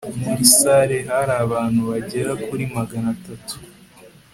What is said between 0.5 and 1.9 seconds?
salle hari abantu